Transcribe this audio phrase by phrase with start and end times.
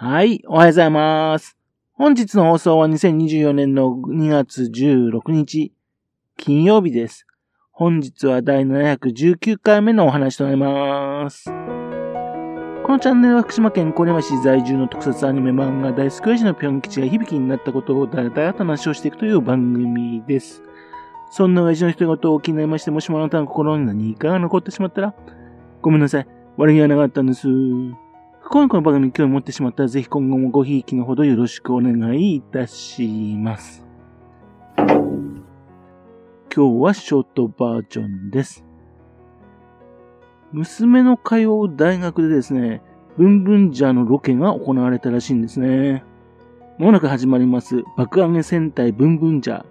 [0.00, 1.56] はい、おはようございます。
[1.92, 5.72] 本日の放送は2024年の2月16日、
[6.36, 7.26] 金曜日です。
[7.72, 11.46] 本日は第719回目のお話となります。
[11.46, 11.52] こ
[12.92, 20.62] のチャンネルは福島県小山市在住の特撮アニメ漫画大好き親父のぴょん吉が響きになったことをだらだらと話をしていくという番組です。
[21.32, 25.16] そんな親父の人事を気になりまして、もしもあなたの心に何かが残ってしまったら、
[25.82, 26.26] ごめんなさい。
[26.56, 27.48] 悪気はなかったんです。
[28.50, 33.06] 今回この番組に興味を持ってしまったら、ぜひ今後もごひいきのほどよろしくお願いいたし
[33.36, 33.84] ます。
[34.78, 34.96] 今
[36.50, 38.64] 日はショートバージョンです。
[40.52, 42.80] 娘の通う大学でですね、
[43.18, 46.02] ブンブンジャーのロケが行われたらしいんですね。
[46.78, 49.64] まもなく始まります爆上げ戦隊ブンブンジャー。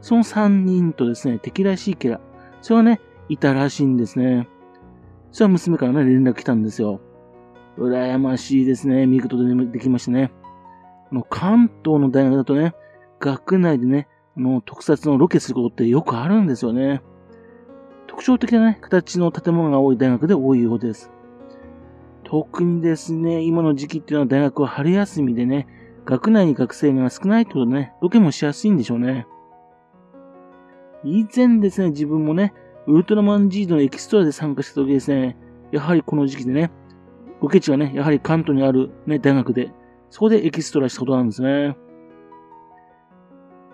[0.00, 2.20] その3人とですね、敵らしいキャラ。
[2.60, 4.48] それがね、いたらしいんですね。
[5.30, 7.00] それは娘からね、連絡来たんですよ。
[7.78, 9.06] 羨ましいですね。
[9.06, 10.32] 見ることでできましたね。
[11.10, 12.74] あの関東の大学だとね、
[13.20, 17.02] 学内でね、あの特撮のロケすることってよくあるんですよね。
[18.06, 21.10] 特徴的なね、形の建物が多い大学で多いようです。
[22.24, 25.66] 特にですね、今の時期っていうのは大学は春休みでね、
[26.04, 29.26] 学内に学生が少ないってことでね、ロケもしやすいんでしょうね。
[31.04, 32.52] 以前ですね、自分もね、
[32.86, 35.36] ウルトラマン G のエキストラで参加した時ですね、
[35.72, 36.70] やはりこの時期でね、
[37.40, 39.72] ロケ地がね、やはり関東にあるね、大学で、
[40.10, 41.76] そこでエキストラしたことなんですね。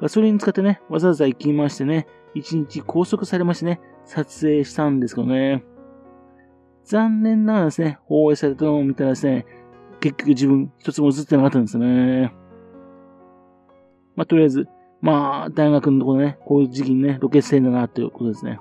[0.01, 5.65] ガソリン使ってね、わざわざ行きましてね、一日拘束されましてね、撮影したんですけどね。
[6.85, 9.47] 残念ながらですね、放映されたのを見たらですね、
[10.01, 12.35] 結局自分一つも映ってなかったんですね。
[14.17, 14.69] まあ、とりあえず、
[15.01, 18.59] まあ、大学のところね、こういう時期にね、ロケしてんだな、ということですね。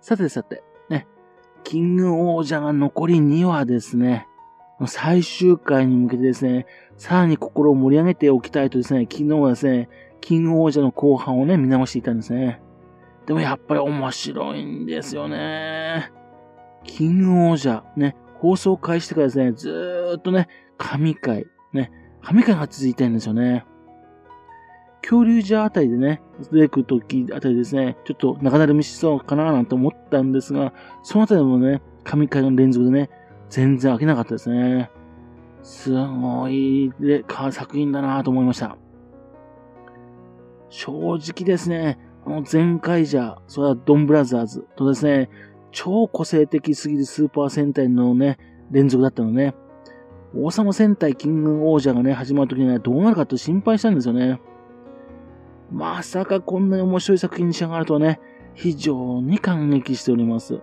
[0.00, 0.62] さてさて、
[1.70, 4.26] キング王者が残り2話ですね。
[4.88, 9.88] 最終回に向けてですね、さらに心を盛り上げておきたいとですね、昨日はですね、
[10.20, 12.60] キング王者の後半をね、見直していたんですね。
[13.24, 16.10] でもやっぱり面白いんですよね。
[16.82, 23.64] キング王者、ね、放送開始してからですね、ずーっとね、神回、ね、神回が続いてるんですよね。
[25.02, 26.22] 恐竜じゃあたりでね、
[26.52, 30.72] 出てくるときあたりですね、ちょっと中だるみしそうかななんて思ったんですが、
[31.02, 33.10] そのあたりもね、神回の連続でね、
[33.48, 34.90] 全然飽きなかったですね。
[35.62, 38.76] すごいでか作品だなと思いました。
[40.68, 45.30] 正直ですね、あの前回じゃ、それはドンブラザーズとですね、
[45.72, 48.38] 超個性的すぎるスーパー戦隊のね、
[48.70, 49.54] 連続だったのね、
[50.34, 54.40] 王様戦隊キング王者がね、始まるときにはどうなるかと心配したんですよね。
[55.70, 58.20] まさかこんなに面白い作品に仕上がるとはね、
[58.54, 60.60] 非常に感激しております。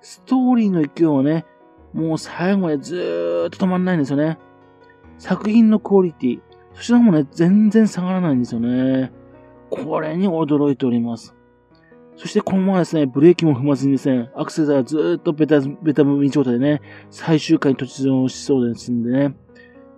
[0.00, 1.44] ストーリーの勢いはね、
[1.92, 4.38] もう最後までずーっと止まんないんですよね。
[5.18, 6.40] 作品のクオリティ、
[6.74, 9.12] そちらもね、全然下がらないんですよね。
[9.70, 11.34] これに驚いております。
[12.16, 16.80] そしてこのままですね、ブレーキも踏まずにですね、アクセサーずーっとベタ、ベタ踏み状態でね、
[17.10, 19.36] 最終回に突入しそうですんでね、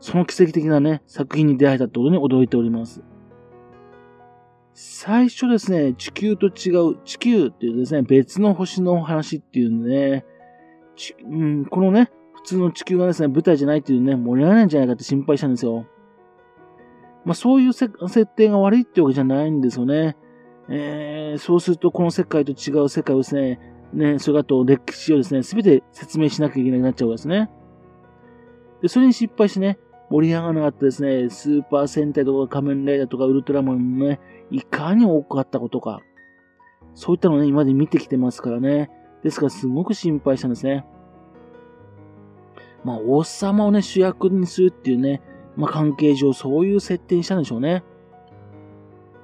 [0.01, 3.03] その奇跡的なね、作品に出会えたってことに驚いております。
[4.73, 10.25] 最初ですね、地球と違う、地球っていうですね、別の星の話っていうんでね、
[11.25, 15.87] うん、このね、普通の地球がですね、舞台じゃないっていうね、盛り上がらないんじゃないかって心配したんですよ。
[17.25, 17.91] まあそういう設
[18.27, 20.17] 定が悪いってわけじゃないんですよね。
[20.71, 23.61] えー、そうするとこの世界と違う世界をですね、
[23.93, 27.51] ね、それがと歴史をですね、すべて説明しなきゃいけなくなっちゃうわけですね。
[28.81, 29.79] で、それに失敗してね、
[30.11, 36.01] 盛り上がらなかったですね、スーパー戦隊とか仮面ライダーとかウルトラマンのね、いかに多かったことか。
[36.95, 38.91] そういったのね、今まで見てきてますからね。
[39.23, 40.85] ですからすごく心配したんですね。
[42.85, 45.23] まあ、王様をね、主役にするっていうね、
[45.57, 47.85] まあ、関係上そういう設定にしたんでしょうね。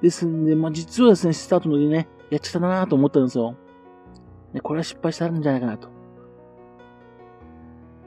[0.01, 3.55] ですんで、まあ、実はですね、スタートの時ね、やっちゃったなと思ったんですよ。
[4.53, 5.96] ね、これは失敗したんじゃないかなと。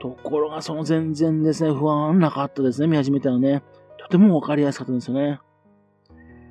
[0.00, 3.62] ところが、その全然ですね、不安なかったですね、見始めたのね。
[3.98, 5.38] とてもわかりやすかったんですよね。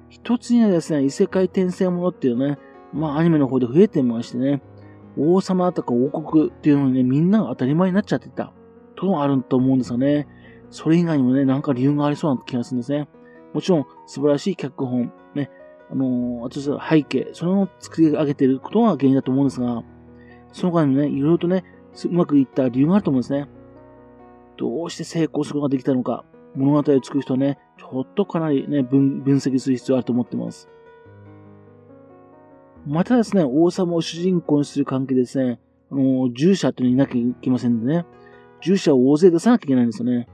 [0.10, 2.58] 一つにはですね、異世界転生ものっていうね、
[2.94, 4.62] まあアニメの方で増えてましてね、
[5.18, 8.54] 王様とか王国っていうのにね、みんなが当たり前になっちゃってた。
[8.96, 10.28] ともあると思うんですよね。
[10.72, 13.08] それ以外にもね、なんか理由がありそうな気がするんですね。
[13.54, 15.50] もちろん、素晴らしい脚本、ね、
[15.92, 19.84] あのー、あと背景、それを作り上げていることが原因だと思うんですが、
[20.52, 21.64] その他にもね、いろいろとね、
[22.06, 23.48] うまくいった理由があると思うんですね。
[24.58, 26.26] どうして成功することができたのか、
[26.56, 30.70] 物語を作る人はね、ちょっとかなりね、分析する必要があると思ってます。
[32.86, 35.60] またですね、王様を主人公にする関係ですね、
[35.92, 38.06] あの、従者っていうのいなきゃいけませんでね。
[38.62, 40.28] 従者を大勢出さなきゃいけないんですよね。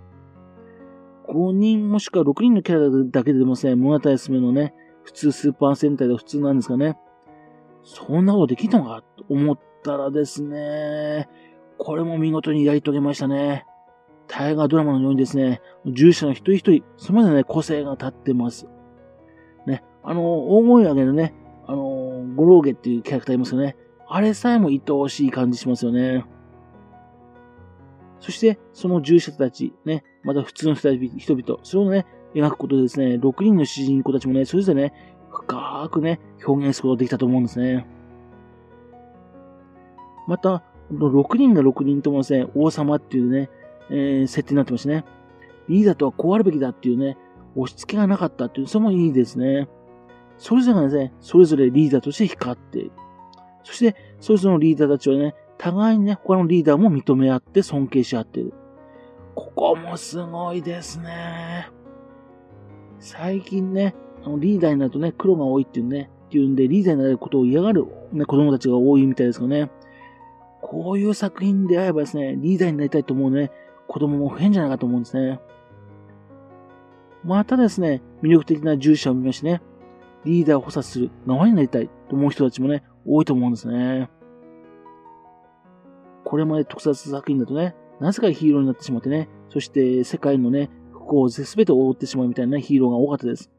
[1.27, 4.73] 5人もしくは6人のキャラだけでもですね、物語進めのね、
[5.03, 6.97] 普通スーパー戦隊で普通なんですかね。
[7.83, 11.27] そんなことできたのかと思ったらですね、
[11.77, 13.65] これも見事にやり遂げましたね。
[14.27, 18.67] 大河ドラマのようにですね、従者の一人一人、それまでね、個性が立ってます。
[19.67, 21.33] ね、あの、大声上げのね、
[21.67, 23.75] あの、ゴローゲっていうキャラクターいますよね。
[24.07, 26.25] あれさえも愛おしい感じしますよね。
[28.19, 34.93] そして、その従者たち、ね、また普通の人々、それをね、描くことでですね、6人の主人公たちもね、それぞれね、
[35.29, 37.85] 深くね、表現することができたと思うんですね。
[40.27, 43.49] また、6人が6人ともですね、王様っていうね、
[43.89, 45.05] えー、設定になってましてね、
[45.67, 47.17] リーダーとはこうあるべきだっていうね、
[47.55, 49.67] 押し付けがなかったっていう、それもいいですね。
[50.37, 52.91] それぞれがですね、それぞれリーダーとして光っている。
[53.63, 58.53] そして、それぞれのリーダーたちはね、互いにね、他のリーダーも認め合って尊敬し合っている。
[59.33, 61.69] ここもすごいですね。
[62.99, 69.69] 最近ね、あのリーダーになるとね、黒が多いっていうね、っていうんで、リーダーになることを嫌がる、ね、子供たちが多いみたいですかね。
[70.67, 73.51] こういう作品であればですね、リーダーになりたいと思うね、
[73.87, 75.39] 子供も増えんじゃないかと思うんですね。
[77.23, 79.61] またですね、魅力的な従者を見ましてね、
[80.23, 84.09] リーダーを補佐する側になりたいと思う人たちもね、多いと思うんですね。
[86.23, 93.51] これまで特撮作品だとね、なぜかヒーローになってしまってね、そして世界のね、不幸を全て覆ってしまうみたいな、ね、ヒーローが多かったです。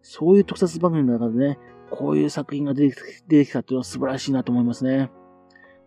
[0.00, 1.58] そういう特撮番組の中でね、
[1.90, 5.10] こういう作品が出てきたっていうのは素晴らしいなと思いますね。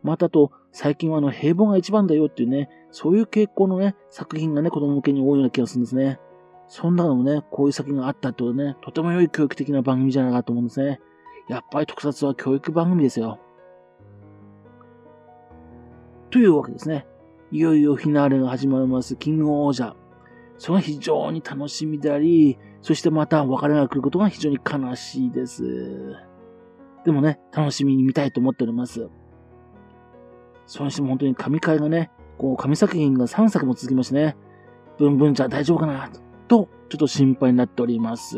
[0.05, 6.19] またと、最近はあの平凡が一番だよっていうね、そういう傾向のね、作品がね、子供向けに多いような気がするんですね。
[6.67, 10.99] そんなのもね、こういう作品があったってことでね、とても良い教育的な番組じゃないかと思うんですね。
[11.49, 13.39] やっぱり特撮は教育番組ですよ。
[16.29, 17.07] というわけですね。
[17.51, 19.93] いよいよフィナーレが始まります、キングオージャ。
[20.57, 26.15] それが非常に楽しみであり、そしてまた別れが来ることが非常に悲しいです。
[27.03, 29.09] でもね、楽しみに見たいと思っております。
[30.65, 34.35] それにしても本当に神回がね、こう神作品が3作も続きましてね、
[34.97, 36.09] ブンブンじゃ大丈夫かな
[36.47, 38.37] と、ちょっと心配になっております。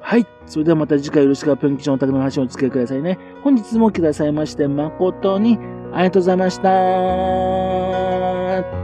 [0.00, 0.26] はい。
[0.46, 3.18] それではまた次回よろしくぴょん吉のお宅の話をお付き合いくださいね。
[3.42, 5.58] 本日もくださいまして誠に
[5.92, 8.81] ありがとうございました。